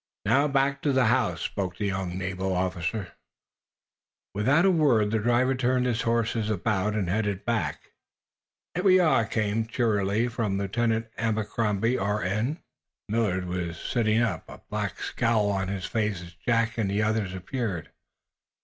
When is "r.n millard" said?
11.99-13.45